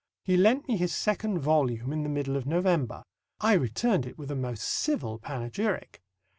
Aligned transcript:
He 0.23 0.35
lent 0.35 0.67
me 0.67 0.77
his 0.77 0.95
second 0.95 1.37
volume 1.37 1.93
in 1.93 2.01
the 2.01 2.09
middle 2.09 2.35
of 2.35 2.47
November. 2.47 3.03
I 3.39 3.53
returned 3.53 4.07
it 4.07 4.17
with 4.17 4.31
a 4.31 4.35
most 4.35 4.63
civil 4.63 5.19
panegyric. 5.19 6.01